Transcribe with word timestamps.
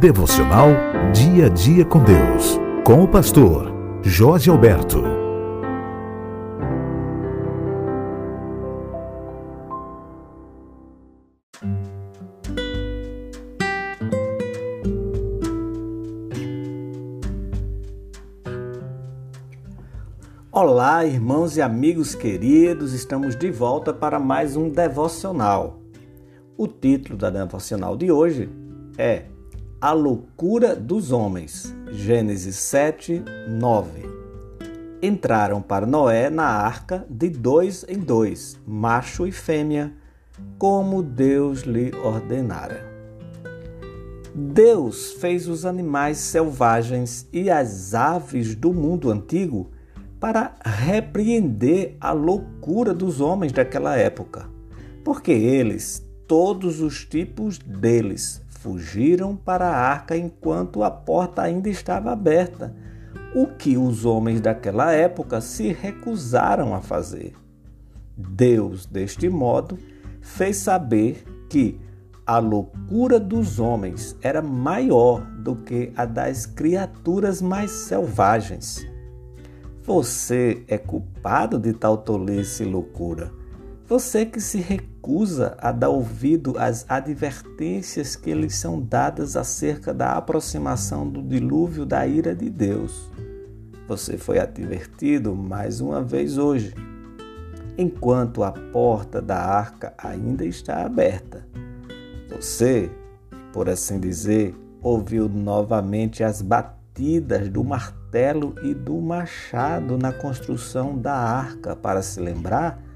Devocional 0.00 0.68
Dia 1.12 1.44
a 1.44 1.48
Dia 1.50 1.84
com 1.84 2.02
Deus. 2.02 2.58
Com 2.86 3.04
o 3.04 3.06
pastor 3.06 3.70
Jorge 4.02 4.48
Alberto. 4.48 5.02
Olá, 20.50 21.04
irmãos 21.04 21.58
e 21.58 21.60
amigos 21.60 22.14
queridos, 22.14 22.94
estamos 22.94 23.36
de 23.36 23.50
volta 23.50 23.92
para 23.92 24.18
mais 24.18 24.56
um 24.56 24.70
devocional. 24.70 25.78
O 26.56 26.66
título 26.66 27.18
da 27.18 27.28
devocional 27.28 27.98
de 27.98 28.10
hoje 28.10 28.48
é 28.96 29.24
A 29.82 29.92
Loucura 29.92 30.76
dos 30.76 31.10
Homens. 31.10 31.74
Gênesis 31.90 32.56
7, 32.56 33.24
9. 33.48 34.02
Entraram 35.00 35.62
para 35.62 35.86
Noé 35.86 36.28
na 36.28 36.44
arca 36.44 37.06
de 37.08 37.30
dois 37.30 37.86
em 37.88 37.98
dois, 37.98 38.60
macho 38.66 39.26
e 39.26 39.32
fêmea, 39.32 39.90
como 40.58 41.02
Deus 41.02 41.62
lhe 41.62 41.92
ordenara. 42.04 42.86
Deus 44.34 45.12
fez 45.14 45.48
os 45.48 45.64
animais 45.64 46.18
selvagens 46.18 47.26
e 47.32 47.48
as 47.48 47.94
aves 47.94 48.54
do 48.54 48.74
mundo 48.74 49.10
antigo 49.10 49.70
para 50.20 50.56
repreender 50.62 51.96
a 51.98 52.12
loucura 52.12 52.92
dos 52.92 53.18
homens 53.18 53.50
daquela 53.50 53.96
época, 53.96 54.46
porque 55.02 55.32
eles 55.32 56.06
todos 56.28 56.82
os 56.82 57.06
tipos 57.06 57.56
deles 57.56 58.42
fugiram 58.60 59.34
para 59.34 59.66
a 59.68 59.74
arca 59.74 60.14
enquanto 60.14 60.82
a 60.82 60.90
porta 60.90 61.40
ainda 61.40 61.68
estava 61.70 62.12
aberta, 62.12 62.74
o 63.34 63.46
que 63.46 63.78
os 63.78 64.04
homens 64.04 64.38
daquela 64.40 64.92
época 64.92 65.40
se 65.40 65.72
recusaram 65.72 66.74
a 66.74 66.82
fazer. 66.82 67.32
Deus, 68.14 68.84
deste 68.84 69.30
modo, 69.30 69.78
fez 70.20 70.58
saber 70.58 71.24
que 71.48 71.80
a 72.26 72.38
loucura 72.38 73.18
dos 73.18 73.58
homens 73.58 74.14
era 74.20 74.42
maior 74.42 75.24
do 75.38 75.56
que 75.56 75.90
a 75.96 76.04
das 76.04 76.44
criaturas 76.44 77.40
mais 77.40 77.70
selvagens. 77.70 78.86
Você 79.82 80.64
é 80.68 80.76
culpado 80.76 81.58
de 81.58 81.72
tal 81.72 81.96
tolice 81.96 82.62
e 82.62 82.66
loucura. 82.66 83.32
Você 83.90 84.24
que 84.24 84.40
se 84.40 84.58
recusa 84.58 85.56
a 85.58 85.72
dar 85.72 85.88
ouvido 85.88 86.54
às 86.56 86.86
advertências 86.88 88.14
que 88.14 88.32
lhes 88.32 88.54
são 88.54 88.80
dadas 88.80 89.36
acerca 89.36 89.92
da 89.92 90.12
aproximação 90.12 91.10
do 91.10 91.20
dilúvio 91.20 91.84
da 91.84 92.06
ira 92.06 92.32
de 92.32 92.48
Deus. 92.48 93.10
Você 93.88 94.16
foi 94.16 94.38
advertido 94.38 95.34
mais 95.34 95.80
uma 95.80 96.04
vez 96.04 96.38
hoje, 96.38 96.72
enquanto 97.76 98.44
a 98.44 98.52
porta 98.52 99.20
da 99.20 99.38
arca 99.38 99.92
ainda 99.98 100.44
está 100.44 100.86
aberta. 100.86 101.44
Você, 102.30 102.88
por 103.52 103.68
assim 103.68 103.98
dizer, 103.98 104.54
ouviu 104.80 105.28
novamente 105.28 106.22
as 106.22 106.40
batidas 106.40 107.48
do 107.48 107.64
martelo 107.64 108.54
e 108.62 108.72
do 108.72 109.00
machado 109.00 109.98
na 109.98 110.12
construção 110.12 110.96
da 110.96 111.16
arca 111.16 111.74
para 111.74 112.02
se 112.02 112.20
lembrar 112.20 112.88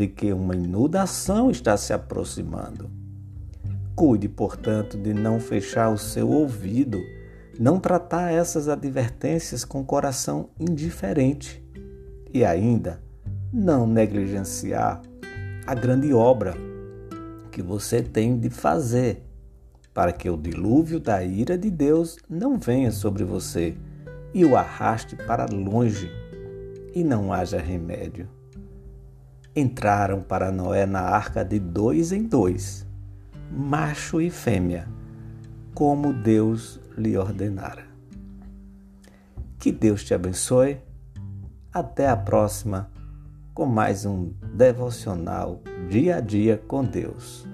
de 0.00 0.08
que 0.08 0.32
uma 0.32 0.56
inundação 0.56 1.50
está 1.50 1.76
se 1.76 1.92
aproximando. 1.92 2.90
Cuide, 3.94 4.30
portanto, 4.30 4.96
de 4.96 5.12
não 5.12 5.38
fechar 5.38 5.90
o 5.90 5.98
seu 5.98 6.26
ouvido, 6.30 6.98
não 7.58 7.78
tratar 7.78 8.32
essas 8.32 8.66
advertências 8.66 9.62
com 9.62 9.84
coração 9.84 10.48
indiferente 10.58 11.62
e 12.32 12.46
ainda 12.46 12.98
não 13.52 13.86
negligenciar 13.86 15.02
a 15.66 15.74
grande 15.74 16.14
obra 16.14 16.54
que 17.52 17.60
você 17.60 18.02
tem 18.02 18.38
de 18.38 18.48
fazer 18.48 19.22
para 19.92 20.12
que 20.12 20.30
o 20.30 20.36
dilúvio 20.38 20.98
da 20.98 21.22
ira 21.22 21.58
de 21.58 21.70
Deus 21.70 22.16
não 22.26 22.58
venha 22.58 22.90
sobre 22.90 23.22
você 23.22 23.76
e 24.32 24.46
o 24.46 24.56
arraste 24.56 25.14
para 25.14 25.44
longe 25.44 26.10
e 26.94 27.04
não 27.04 27.30
haja 27.30 27.58
remédio 27.58 28.39
entraram 29.54 30.22
para 30.22 30.52
Noé 30.52 30.86
na 30.86 31.00
arca 31.00 31.44
de 31.44 31.58
dois 31.58 32.12
em 32.12 32.22
dois, 32.22 32.86
macho 33.50 34.20
e 34.20 34.30
fêmea, 34.30 34.88
como 35.74 36.12
Deus 36.12 36.80
lhe 36.96 37.16
ordenara. 37.16 37.84
Que 39.58 39.70
Deus 39.70 40.04
te 40.04 40.14
abençoe. 40.14 40.78
Até 41.72 42.08
a 42.08 42.16
próxima 42.16 42.90
com 43.54 43.66
mais 43.66 44.06
um 44.06 44.32
devocional 44.54 45.60
dia 45.88 46.16
a 46.16 46.20
dia 46.20 46.56
com 46.66 46.84
Deus. 46.84 47.49